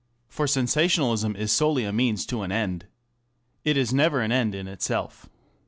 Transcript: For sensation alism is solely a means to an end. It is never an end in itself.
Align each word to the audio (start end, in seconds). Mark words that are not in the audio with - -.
For 0.27 0.47
sensation 0.47 1.03
alism 1.03 1.37
is 1.37 1.51
solely 1.51 1.83
a 1.85 1.93
means 1.93 2.25
to 2.25 2.41
an 2.41 2.51
end. 2.51 2.87
It 3.63 3.77
is 3.77 3.93
never 3.93 4.21
an 4.21 4.31
end 4.31 4.55
in 4.55 4.67
itself. 4.67 5.29